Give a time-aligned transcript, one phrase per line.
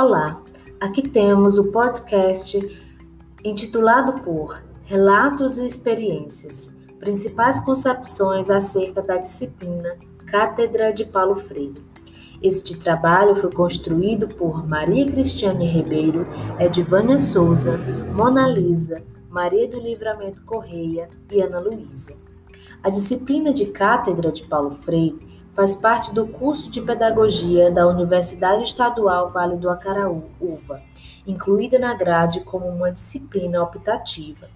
[0.00, 0.40] Olá,
[0.78, 2.56] aqui temos o podcast
[3.44, 11.84] intitulado por Relatos e Experiências, principais concepções acerca da disciplina Cátedra de Paulo Freire.
[12.40, 16.24] Este trabalho foi construído por Maria Cristiane Ribeiro,
[16.60, 17.76] Edvânia Souza,
[18.14, 22.14] Mona Lisa, Maria do Livramento Correia e Ana Luísa.
[22.84, 25.18] A disciplina de Cátedra de Paulo Freire
[25.58, 30.80] faz parte do curso de Pedagogia da Universidade Estadual Vale do Acaraú, UVA,
[31.26, 34.48] incluída na grade como uma disciplina optativa.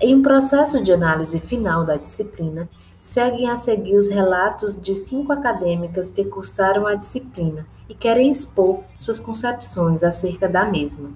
[0.00, 5.30] Em um processo de análise final da disciplina, seguem a seguir os relatos de cinco
[5.30, 11.10] acadêmicas que cursaram a disciplina e querem expor suas concepções acerca da mesma.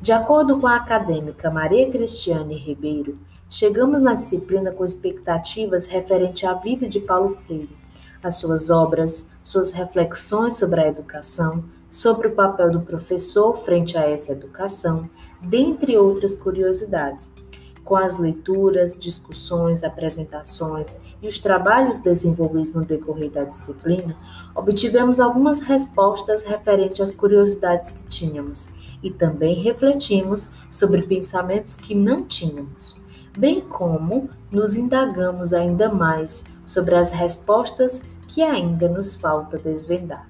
[0.00, 3.16] De acordo com a acadêmica Maria Cristiane Ribeiro,
[3.52, 7.76] chegamos na disciplina com expectativas referente à vida de Paulo Freire,
[8.22, 14.08] as suas obras, suas reflexões sobre a educação, sobre o papel do professor frente a
[14.08, 15.08] essa educação,
[15.42, 17.30] dentre outras curiosidades.
[17.84, 24.16] Com as leituras, discussões, apresentações e os trabalhos desenvolvidos no decorrer da disciplina,
[24.54, 28.70] obtivemos algumas respostas referentes às curiosidades que tínhamos
[29.02, 33.01] e também refletimos sobre pensamentos que não tínhamos,
[33.36, 40.28] bem como nos indagamos ainda mais sobre as respostas que ainda nos falta desvendar.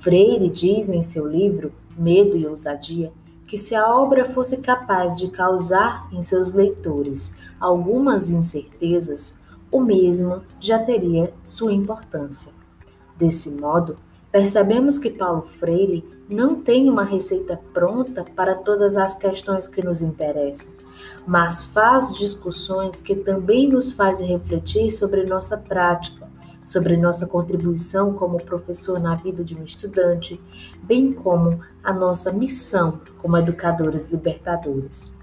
[0.00, 3.12] Freire diz em seu livro Medo e Ousadia
[3.46, 10.42] que se a obra fosse capaz de causar em seus leitores algumas incertezas, o mesmo
[10.60, 12.52] já teria sua importância.
[13.16, 13.96] Desse modo,
[14.32, 20.00] percebemos que Paulo Freire não tem uma receita pronta para todas as questões que nos
[20.00, 20.72] interessam,
[21.26, 26.24] mas faz discussões que também nos fazem refletir sobre nossa prática
[26.64, 30.40] sobre nossa contribuição como professor na vida de um estudante,
[30.82, 35.14] bem como a nossa missão como educadores libertadores.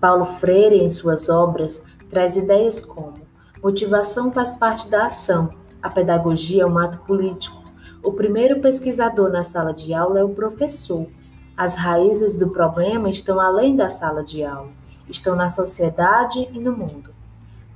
[0.00, 3.20] Paulo Freire, em suas obras, traz ideias como
[3.62, 5.50] motivação faz parte da ação,
[5.82, 7.59] a pedagogia é um ato político,
[8.02, 11.06] o primeiro pesquisador na sala de aula é o professor.
[11.54, 14.70] As raízes do problema estão além da sala de aula,
[15.08, 17.10] estão na sociedade e no mundo.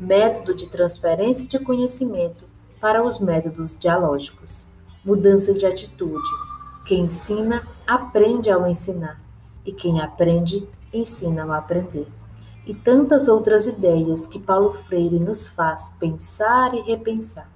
[0.01, 2.45] Método de transferência de conhecimento
[2.81, 4.69] para os métodos dialógicos.
[5.05, 6.29] Mudança de atitude.
[6.87, 9.21] Quem ensina, aprende ao ensinar,
[9.65, 12.09] e quem aprende, ensina ao aprender.
[12.67, 17.54] E tantas outras ideias que Paulo Freire nos faz pensar e repensar.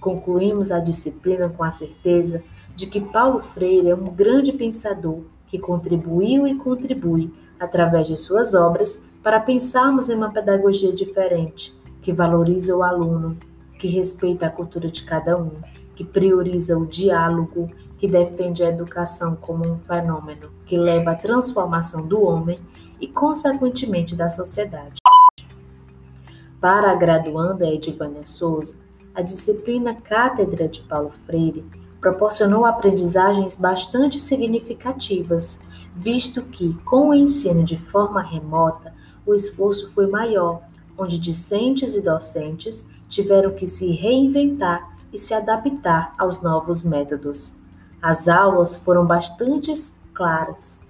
[0.00, 2.42] Concluímos a disciplina com a certeza
[2.74, 8.54] de que Paulo Freire é um grande pensador que contribuiu e contribui, através de suas
[8.54, 13.36] obras, para pensarmos em uma pedagogia diferente, que valoriza o aluno,
[13.78, 15.50] que respeita a cultura de cada um,
[15.96, 22.06] que prioriza o diálogo, que defende a educação como um fenômeno que leva à transformação
[22.06, 22.58] do homem
[23.00, 25.00] e, consequentemente, da sociedade.
[26.60, 28.76] Para a graduanda Edivânia Souza,
[29.18, 31.66] a disciplina Cátedra de Paulo Freire
[32.00, 35.60] proporcionou aprendizagens bastante significativas,
[35.96, 38.92] visto que, com o ensino de forma remota,
[39.26, 40.62] o esforço foi maior,
[40.96, 47.58] onde discentes e docentes tiveram que se reinventar e se adaptar aos novos métodos.
[48.00, 49.72] As aulas foram bastante
[50.14, 50.80] claras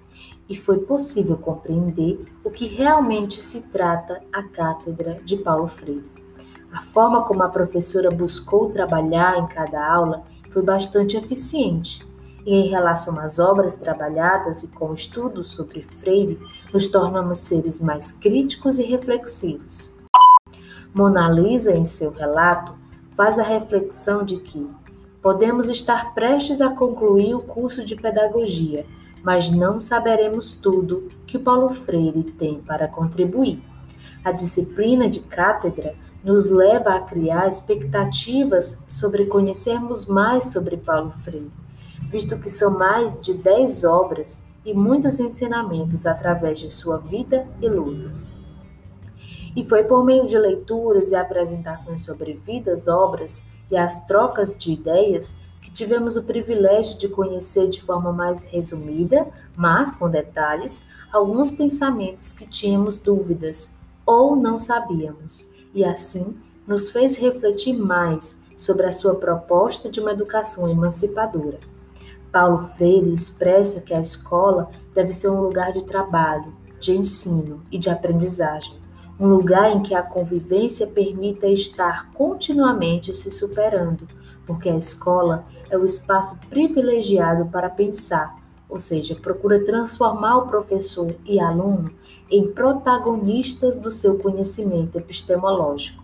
[0.47, 6.18] e foi possível compreender o que realmente se trata a cátedra de Paulo Freire.
[6.71, 12.07] A forma como a professora buscou trabalhar em cada aula foi bastante eficiente.
[12.45, 16.39] E em relação às obras trabalhadas e com estudos sobre Freire,
[16.73, 19.95] nos tornamos seres mais críticos e reflexivos.
[20.93, 22.73] Mona Lisa, em seu relato,
[23.15, 24.67] faz a reflexão de que
[25.21, 28.85] podemos estar prestes a concluir o curso de pedagogia,
[29.21, 33.61] mas não saberemos tudo que Paulo Freire tem para contribuir.
[34.23, 41.51] A disciplina de cátedra nos leva a criar expectativas sobre conhecermos mais sobre Paulo Freire,
[42.09, 47.69] visto que são mais de dez obras e muitos ensinamentos através de sua vida e
[47.69, 48.29] lutas.
[49.55, 54.73] E foi por meio de leituras e apresentações sobre vidas, obras e as trocas de
[54.73, 61.51] ideias que tivemos o privilégio de conhecer de forma mais resumida, mas com detalhes, alguns
[61.51, 66.37] pensamentos que tínhamos dúvidas ou não sabíamos, e assim
[66.67, 71.59] nos fez refletir mais sobre a sua proposta de uma educação emancipadora.
[72.31, 77.77] Paulo Freire expressa que a escola deve ser um lugar de trabalho, de ensino e
[77.77, 78.79] de aprendizagem
[79.19, 84.07] um lugar em que a convivência permita estar continuamente se superando,
[84.47, 88.35] porque a escola é o espaço privilegiado para pensar,
[88.69, 91.89] ou seja, procura transformar o professor e aluno
[92.29, 96.03] em protagonistas do seu conhecimento epistemológico.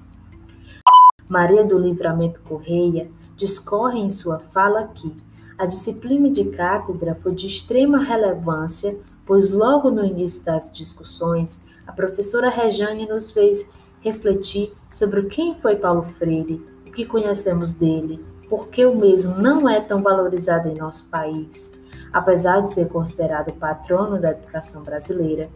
[1.29, 5.15] Maria do Livramento Correia discorre em sua fala que
[5.57, 11.91] a disciplina de cátedra foi de extrema relevância, pois logo no início das discussões, a
[11.91, 13.69] professora Rejane nos fez
[14.01, 19.67] refletir sobre quem foi Paulo Freire, o que conhecemos dele, por que o mesmo não
[19.67, 21.71] é tão valorizado em nosso país,
[22.15, 25.49] apesar de ser considerado patrono da educação brasileira.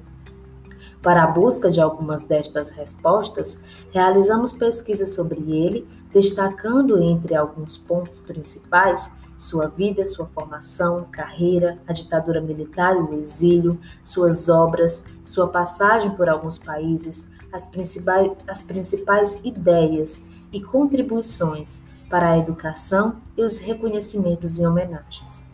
[1.01, 8.19] Para a busca de algumas destas respostas, realizamos pesquisas sobre ele, destacando entre alguns pontos
[8.19, 15.47] principais sua vida, sua formação, carreira, a ditadura militar e o exílio, suas obras, sua
[15.47, 23.44] passagem por alguns países, as principais, as principais ideias e contribuições para a educação e
[23.44, 25.49] os reconhecimentos e homenagens.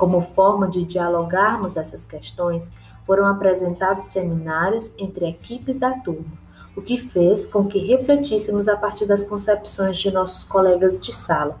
[0.00, 2.72] Como forma de dialogarmos essas questões,
[3.06, 6.38] foram apresentados seminários entre equipes da turma,
[6.74, 11.60] o que fez com que refletíssemos a partir das concepções de nossos colegas de sala,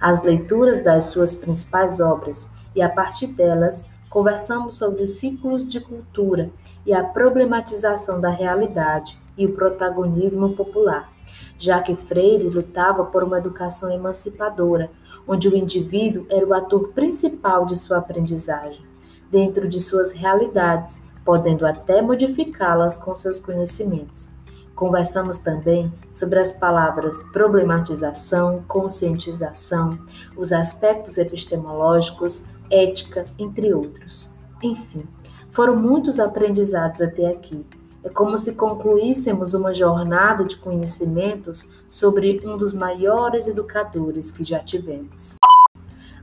[0.00, 5.78] as leituras das suas principais obras, e a partir delas conversamos sobre os ciclos de
[5.78, 6.50] cultura
[6.84, 11.08] e a problematização da realidade e o protagonismo popular,
[11.56, 14.90] já que Freire lutava por uma educação emancipadora,
[15.26, 18.84] onde o indivíduo era o ator principal de sua aprendizagem,
[19.30, 24.30] dentro de suas realidades, podendo até modificá-las com seus conhecimentos.
[24.74, 29.98] Conversamos também sobre as palavras problematização, conscientização,
[30.36, 34.34] os aspectos epistemológicos, ética, entre outros.
[34.62, 35.04] Enfim,
[35.50, 37.64] foram muitos aprendizados até aqui
[38.06, 44.60] é como se concluíssemos uma jornada de conhecimentos sobre um dos maiores educadores que já
[44.60, 45.34] tivemos.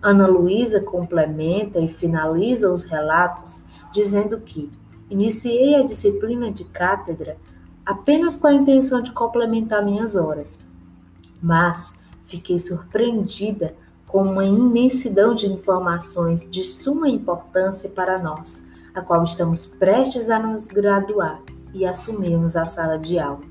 [0.02, 4.72] Ana Luísa complementa e finaliza os relatos dizendo que
[5.10, 7.36] iniciei a disciplina de cátedra
[7.86, 10.60] apenas com a intenção de complementar minhas horas,
[11.42, 13.76] mas fiquei surpreendida
[14.08, 18.66] com uma imensidão de informações de suma importância para nós,
[18.96, 21.42] a qual estamos prestes a nos graduar
[21.74, 23.42] e assumimos a sala de aula.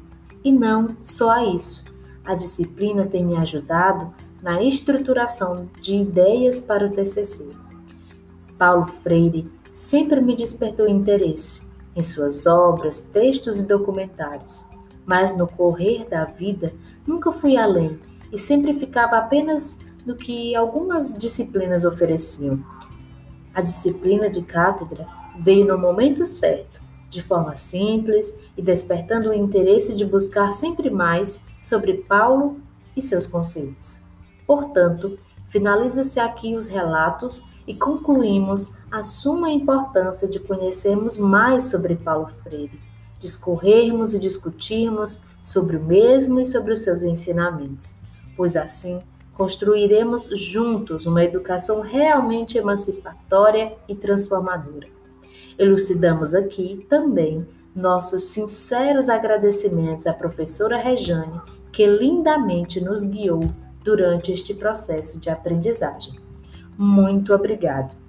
[0.44, 1.84] E não só a isso.
[2.24, 7.50] A disciplina tem me ajudado na estruturação de ideias para o TCC.
[8.58, 14.66] Paulo Freire sempre me despertou interesse em suas obras, textos e documentários,
[15.04, 16.72] mas no correr da vida
[17.06, 17.98] nunca fui além
[18.32, 22.64] e sempre ficava apenas no que algumas disciplinas ofereciam.
[23.54, 25.06] A disciplina de cátedra
[25.38, 26.81] veio no momento certo
[27.12, 32.59] de forma simples e despertando o interesse de buscar sempre mais sobre Paulo
[32.97, 34.00] e seus conceitos.
[34.47, 35.19] Portanto,
[35.49, 42.81] finaliza-se aqui os relatos e concluímos a suma importância de conhecermos mais sobre Paulo Freire,
[43.20, 47.94] discorrermos e discutirmos sobre o mesmo e sobre os seus ensinamentos,
[48.35, 49.03] pois assim
[49.35, 55.01] construiremos juntos uma educação realmente emancipatória e transformadora.
[55.58, 61.40] Elucidamos aqui também nossos sinceros agradecimentos à professora Rejane,
[61.72, 63.50] que lindamente nos guiou
[63.82, 66.15] durante este processo de aprendizagem.
[66.77, 68.02] Muito obrigado.